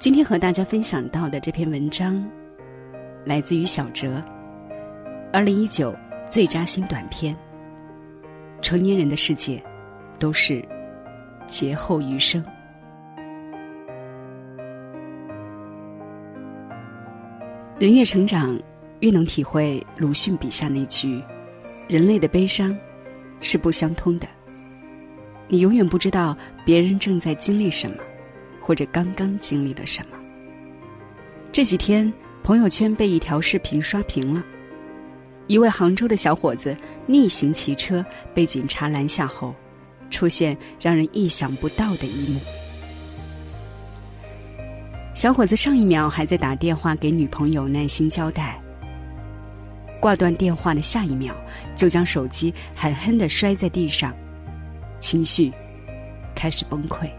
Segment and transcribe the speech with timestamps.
[0.00, 2.26] 今天和大家分享到的这篇文章，
[3.26, 4.24] 来自于小哲，
[5.30, 5.94] 二零一九
[6.26, 7.36] 最扎心短片。
[8.62, 9.62] 成年人的世界，
[10.18, 10.66] 都是
[11.46, 12.42] 劫后余生。
[17.78, 18.58] 人越成长，
[19.00, 21.22] 越能体会鲁迅笔下那句
[21.88, 22.74] ：“人类的悲伤
[23.42, 24.26] 是不相通的。”
[25.46, 27.96] 你永远不知道别人正在经历什么，
[28.60, 30.16] 或者刚刚经历了什么。
[31.52, 32.12] 这几天，
[32.44, 34.44] 朋友圈被一条视频刷屏了。
[35.46, 39.52] 一位杭州的小伙子逆行骑车被警察拦下后，
[40.08, 42.40] 出现让人意想不到的一幕。
[45.12, 48.62] 小伙子上一秒还在打电话给女朋友耐心交代，
[50.00, 51.34] 挂断电话的下一秒
[51.74, 54.14] 就将手机狠狠的摔在地上，
[55.00, 55.52] 情绪
[56.32, 57.10] 开始崩溃。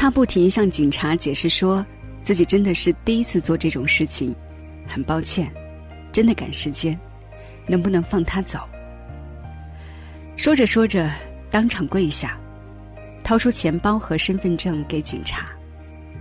[0.00, 1.84] 他不停向警察解释说，
[2.22, 4.34] 自己真的是第一次做这种事情，
[4.88, 5.52] 很抱歉。
[6.10, 6.98] 真的赶时间，
[7.66, 8.60] 能不能放他走？
[10.38, 11.12] 说着说着，
[11.50, 12.40] 当场跪下，
[13.22, 15.48] 掏出钱包和身份证给警察，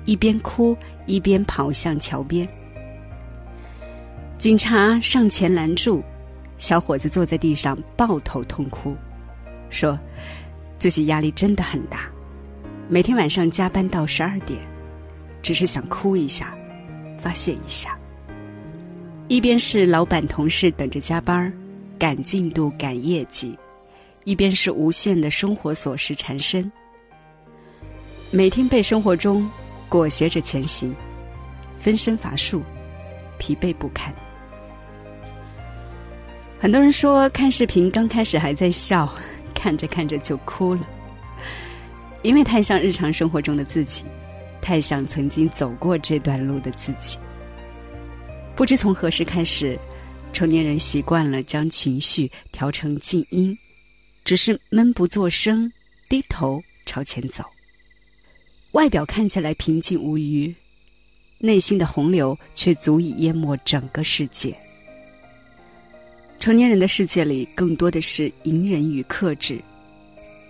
[0.03, 2.45] 一边哭一边跑向桥边。
[4.37, 6.03] 警察上前拦住，
[6.57, 8.93] 小伙子坐在地上抱头痛哭，
[9.69, 9.97] 说
[10.77, 12.11] 自己压力真的很大，
[12.91, 14.59] 每天晚上加班到十二点，
[15.43, 16.55] 只是想哭一下，
[17.19, 17.95] 发泄一下。
[19.27, 21.53] 一边是老板同事等着加班
[21.99, 23.55] 赶进度、赶业绩，
[24.23, 26.69] 一边是无限的生活琐事缠身。
[28.31, 29.47] 每天被生活中
[29.87, 30.91] 裹挟着前行，
[31.77, 32.63] 分身乏术，
[33.37, 34.11] 疲惫不堪。
[36.59, 39.07] 很多人说看视频刚开始还在笑，
[39.53, 40.81] 看着看着就哭了，
[42.21, 44.03] 因为太像日常生活中的自己，
[44.61, 47.17] 太像曾经走过这段路的自己。
[48.55, 49.79] 不知从何时开始，
[50.33, 53.57] 成年人习惯了将情绪调成静音，
[54.25, 55.71] 只是闷不作声，
[56.09, 57.43] 低头朝前走。
[58.73, 60.53] 外表看起来平静无余，
[61.37, 64.55] 内心的洪流却足以淹没整个世界。
[66.37, 69.59] 成年人的世界里，更多的是隐忍与克制，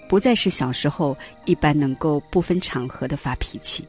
[0.09, 1.15] 不再是小时候
[1.45, 3.87] 一般能够不分场合的发脾气，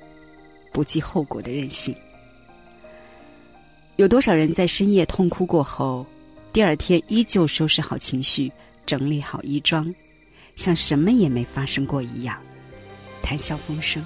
[0.71, 1.97] 不计后果的任性。
[3.97, 6.07] 有多少人在深夜痛哭过后，
[6.53, 8.53] 第二天依旧收拾好情绪，
[8.85, 9.93] 整理好衣装，
[10.57, 12.39] 像什么也没发生过一样，
[13.23, 14.05] 谈笑风生？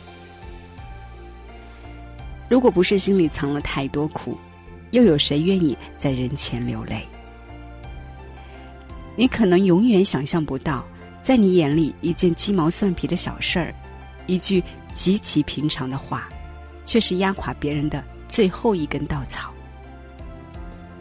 [2.49, 4.39] 如果不是心里藏了太多苦，
[4.93, 7.03] 又有谁愿意在人前流泪？
[9.17, 10.87] 你可能永远想象不到，
[11.25, 13.75] 在你眼里一件鸡毛蒜皮的小事儿，
[14.27, 14.63] 一句
[14.93, 16.29] 极其平常的话，
[16.85, 19.51] 却是压垮别人的最后一根稻草。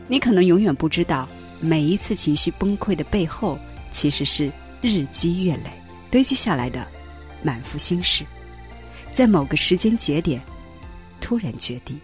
[0.08, 1.28] 你可能永远不知道，
[1.60, 3.60] 每一次情绪崩溃的背后，
[3.92, 4.50] 其实是
[4.82, 5.70] 日积月累
[6.10, 6.88] 堆积下来的
[7.42, 8.24] 满腹心事，
[9.12, 10.42] 在某个时间节点
[11.20, 12.00] 突然决堤。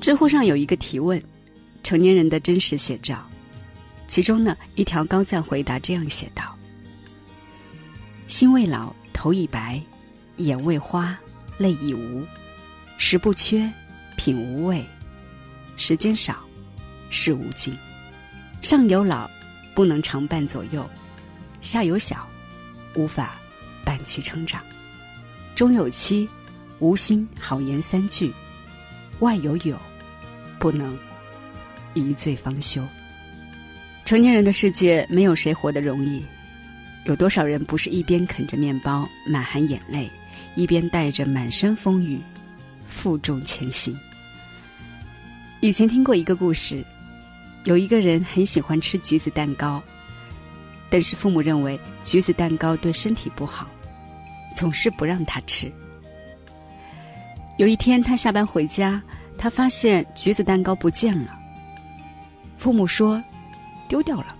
[0.00, 1.22] 知乎上有一个提问：
[1.84, 3.24] 成年人的真实写照，
[4.08, 6.56] 其中呢一条高赞回答这样写道
[8.28, 9.82] ：“心未老，头已白，
[10.36, 11.18] 眼未花，
[11.58, 12.24] 泪已无，
[12.98, 13.70] 食不缺，
[14.16, 14.84] 品无味。”
[15.76, 16.42] 时间少，
[17.10, 17.76] 事无尽，
[18.62, 19.28] 上有老，
[19.74, 20.82] 不能常伴左右；
[21.60, 22.26] 下有小，
[22.94, 23.36] 无法
[23.84, 24.62] 伴其成长；
[25.54, 26.26] 中有妻，
[26.78, 28.32] 无心好言三句；
[29.18, 29.78] 外有友，
[30.58, 30.96] 不能
[31.92, 32.82] 一醉方休。
[34.06, 36.24] 成年人的世界，没有谁活得容易。
[37.06, 40.08] 有多少人不是一边啃着面包，满含眼泪，
[40.54, 42.20] 一边带着满身风雨，
[42.86, 43.98] 负重前行？
[45.58, 46.84] 以前听过一个故事，
[47.64, 49.82] 有一个人很喜欢吃橘子蛋糕，
[50.88, 53.68] 但是父母认为橘子蛋糕对身体不好，
[54.54, 55.70] 总是不让他吃。
[57.56, 59.02] 有一天他下班回家，
[59.36, 61.36] 他发现橘子蛋糕不见了。
[62.56, 63.20] 父母说
[63.88, 64.36] 丢掉了，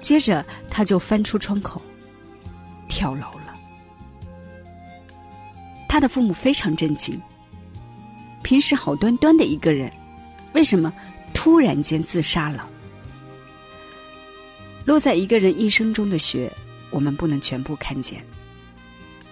[0.00, 1.82] 接着他就翻出窗口
[2.88, 3.56] 跳楼了。
[5.88, 7.20] 他的父母非常震惊。
[8.42, 9.90] 平时好端端的一个人，
[10.52, 10.92] 为什么
[11.34, 12.68] 突然间自杀了？
[14.84, 16.52] 落在一个人一生中的雪，
[16.90, 18.24] 我们不能全部看见。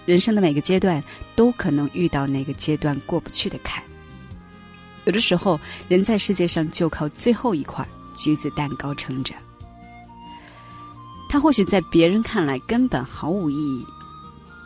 [0.04, 1.02] 人生的每个阶段
[1.36, 3.82] 都可能遇到那个阶段过不去的坎。
[5.04, 9.34] 有的时候，人在世界上就靠最后一块橘子蛋糕撑着。
[11.28, 13.84] 他或许在别人看来根本毫无意义，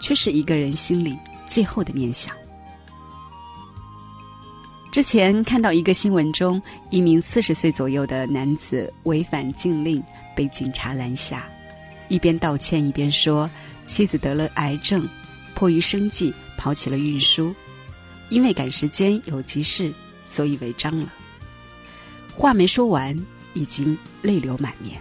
[0.00, 2.34] 却是一个人心里最后的念想。
[4.90, 6.60] 之前看到一个新闻中，
[6.90, 10.02] 一名四十岁左右的男子违反禁令
[10.34, 11.46] 被警察拦下，
[12.08, 13.48] 一边道歉一边说
[13.86, 15.08] 妻子得了癌症，
[15.54, 17.54] 迫于生计跑起了运输，
[18.28, 19.92] 因为赶时间有急事，
[20.24, 21.12] 所以违章了。
[22.34, 23.16] 话没说完，
[23.54, 25.00] 已经泪流满面。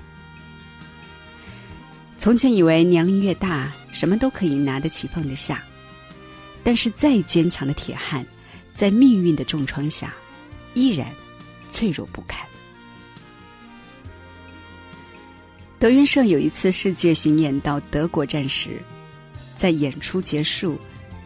[2.18, 5.64] 从前以为年龄越大，什么都可以拿得起放得下，
[6.64, 8.26] 但是再坚强的铁汉。
[8.74, 10.14] 在命运的重创下，
[10.76, 11.08] 依然
[11.68, 12.48] 脆弱不堪。
[15.80, 18.80] 德云社有一次世界巡演到德国站时，
[19.58, 20.80] 在演出结束，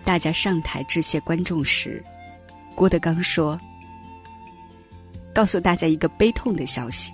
[0.05, 2.01] 大家上台致谢观众时，
[2.73, 3.59] 郭德纲说
[5.33, 7.13] ：“告诉大家一个悲痛的消息，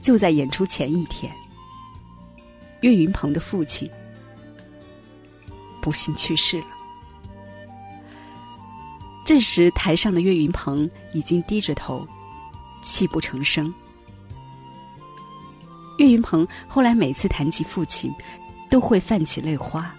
[0.00, 1.32] 就在演出前一天，
[2.80, 3.88] 岳云鹏的父亲
[5.80, 6.66] 不幸去世了。”
[9.24, 12.06] 这时，台上的岳云鹏已经低着头，
[12.82, 13.72] 泣不成声。
[15.98, 18.12] 岳云鹏后来每次谈起父亲，
[18.68, 19.94] 都会泛起泪花，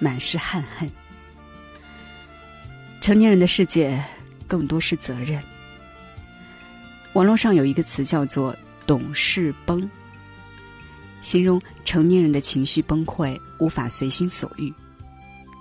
[0.00, 0.90] 满是憾恨。
[3.00, 4.02] 成年人的世界，
[4.48, 5.40] 更多是责任。
[7.14, 8.54] 网络上有一个词叫做
[8.86, 9.88] “懂事崩”，
[11.22, 14.72] 形容成年人的情绪崩溃，无法随心所欲，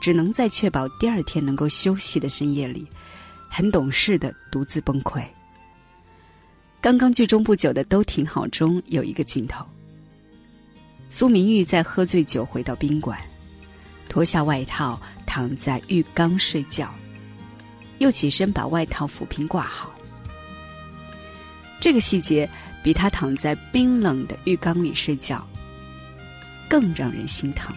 [0.02, 2.88] 只能在确保第二天能够休息的深夜里。
[3.56, 5.24] 很懂事的独自崩溃。
[6.82, 9.64] 刚刚剧中不久的《都挺好》中有一个镜头，
[11.12, 13.16] 苏明玉在喝醉酒回到宾馆，
[14.10, 16.92] 脱下外套躺在浴缸睡觉，
[18.00, 19.93] 又起身把外套抚平挂好。
[21.84, 22.50] 这个细节
[22.82, 25.46] 比他躺在冰冷的浴缸里睡觉
[26.70, 27.76] 更让人心疼，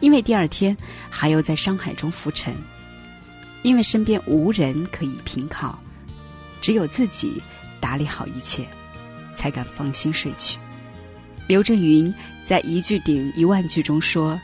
[0.00, 0.76] 因为第二天
[1.08, 2.52] 还要在商海中浮沉。
[3.62, 5.80] 因为身边无人可以凭靠，
[6.60, 7.40] 只有自己
[7.78, 8.66] 打理好一切，
[9.36, 10.58] 才敢放心睡去。
[11.46, 12.12] 刘震云
[12.44, 14.36] 在一句顶一万句中说：“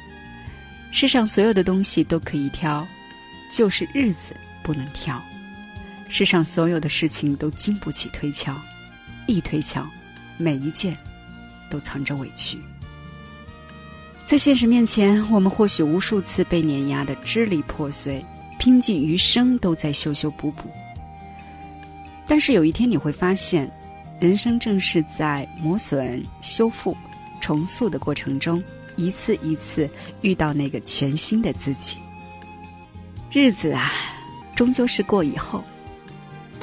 [0.92, 2.86] 世上所有的东西都可以挑，
[3.50, 5.20] 就是日子不能挑。
[6.08, 8.54] 世上所有的事情都经不起推敲，
[9.26, 9.86] 一推敲，
[10.36, 10.96] 每一件
[11.70, 12.58] 都藏着委屈。
[14.24, 18.24] 在现实面前，我们或许无数次被碾压的支离破碎。”
[18.56, 20.70] 拼尽余生都在修修补补，
[22.26, 23.70] 但是有一天你会发现，
[24.20, 26.96] 人生正是在磨损、修复、
[27.40, 28.62] 重塑的过程中，
[28.96, 29.90] 一次一次
[30.22, 31.98] 遇到那个全新的自己。
[33.30, 33.92] 日子啊，
[34.54, 35.62] 终究是过以后，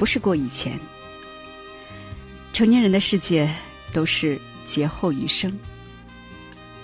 [0.02, 0.76] 不是过以前。
[2.52, 3.48] 成年人的世界
[3.92, 5.56] 都是劫后余生，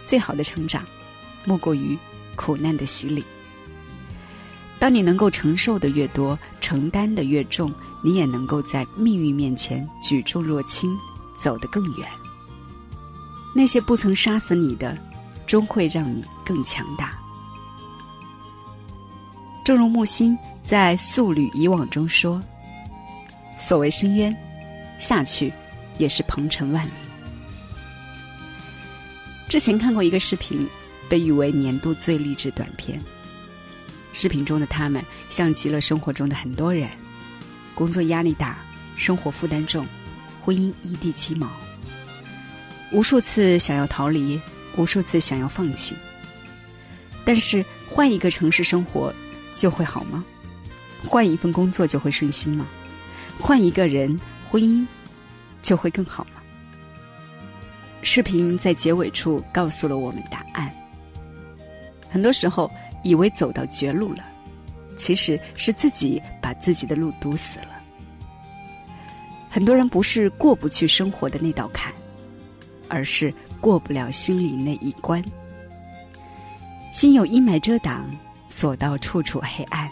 [0.04, 0.86] 最好的成长，
[1.44, 1.98] 莫过于
[2.36, 3.24] 苦难的洗礼。
[4.78, 7.74] 当你能够承受的越多，承担的越重，
[8.04, 10.96] 你也能够在命运面前举重若轻，
[11.40, 12.08] 走得更远。
[13.52, 14.96] 那些不曾杀死你的，
[15.44, 17.18] 终会让你更强大。
[19.64, 22.40] 正如木心在《素履以往》中说
[23.58, 24.34] ：“所谓深渊，
[24.96, 25.52] 下去
[25.98, 26.90] 也是鹏程万里。”
[29.48, 30.66] 之前看过一个视频，
[31.08, 33.00] 被誉为年度最励志短片。
[34.12, 36.88] 视频中的他们像极了生活中的很多人，
[37.74, 38.58] 工作压力大，
[38.96, 39.86] 生活负担重，
[40.42, 41.50] 婚姻一地鸡毛，
[42.90, 44.40] 无数次想要逃离，
[44.76, 45.94] 无数次想要放弃。
[47.24, 49.12] 但是换一个城市生活
[49.52, 50.24] 就会好吗？
[51.06, 52.66] 换一份工作就会顺心吗？
[53.40, 54.86] 换一个人，婚姻
[55.62, 56.40] 就会更好吗？
[58.02, 60.70] 视频在结尾处告诉了我们答案。
[62.08, 62.70] 很多时候。
[63.04, 64.24] 以为走到绝路了，
[64.96, 67.80] 其实是自己把自己的路堵死了。
[69.48, 71.92] 很多人不是过不去生活的那道坎，
[72.88, 75.24] 而是过不了心里那一关。
[76.92, 78.04] 心有阴霾遮挡，
[78.48, 79.88] 所到处处黑暗；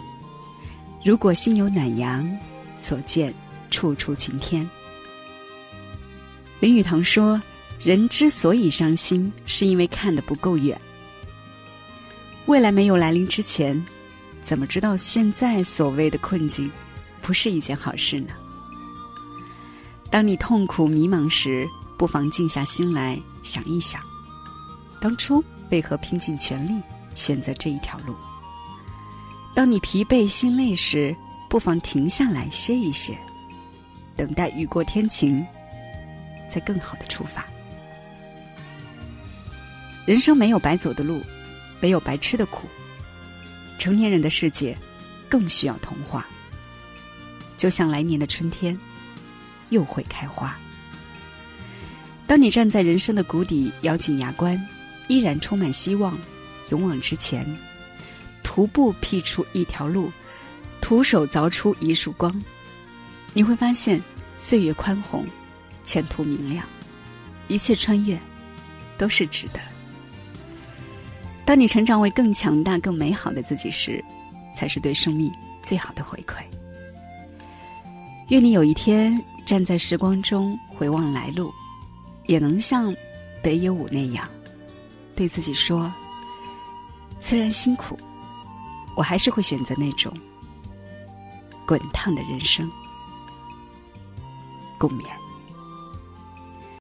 [1.05, 2.29] 如果心有暖阳，
[2.77, 3.33] 所见
[3.71, 4.69] 处处晴天。
[6.61, 7.41] 林语堂说
[7.83, 10.81] ：“人之所以伤心，是因为看得不够远。”
[12.47, 13.85] 未来没有来临之前，
[14.43, 16.71] 怎么知道现在所谓的困境
[17.21, 18.29] 不是一件好事呢？
[20.11, 21.69] 当你痛苦迷茫时，
[21.99, 24.01] 不妨静下心来想一想，
[25.01, 26.81] 当初为何拼尽全力
[27.15, 28.15] 选择这一条路？
[29.55, 31.15] 当你疲惫心累时，
[31.49, 33.17] 不妨停下来歇一歇，
[34.15, 35.45] 等待雨过天晴，
[36.49, 37.47] 再更好的出发。
[40.05, 41.21] 人生没有白走的路，
[41.81, 42.67] 没有白吃的苦。
[43.79, 44.77] 成年人的世界，
[45.29, 46.27] 更需要童话。
[47.57, 48.79] 就像来年的春天，
[49.71, 50.57] 又会开花。
[52.27, 54.61] 当你站在人生的谷底，咬紧牙关，
[55.09, 56.19] 依然充满希望，
[56.71, 57.47] 勇往直前，
[58.43, 60.13] 徒步辟出一条路，
[60.81, 62.43] 徒手凿出一束光，
[63.33, 64.03] 你会发现
[64.37, 65.27] 岁月宽宏，
[65.83, 66.65] 前途明亮，
[67.49, 68.19] 一切穿越
[68.97, 69.61] 都是值得。
[71.45, 74.05] 当你成长为更强大、更美好的自己时，
[74.55, 76.43] 才是对生命最好的回馈。
[78.29, 81.53] 愿你有一天站在时光中回望来路，
[82.27, 82.95] 也能像
[83.43, 84.29] 北野武那样，
[85.15, 85.93] 对自己说
[87.21, 87.97] ：“虽然辛苦，
[88.97, 90.13] 我还是会选择那种
[91.67, 92.71] 滚烫的人生。”
[94.79, 95.26] 共勉。